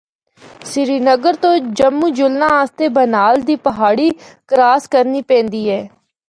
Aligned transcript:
سری 0.69 0.97
نگر 1.07 1.33
تو 1.41 1.49
جموں 1.77 2.09
جلنا 2.17 2.47
آسطے 2.61 2.87
بانہال 2.95 3.37
دی 3.47 3.55
پہاڑی 3.67 4.09
کراس 4.49 4.89
کرنی 4.93 5.21
پیندی 5.29 5.63
اے۔ 5.71 5.81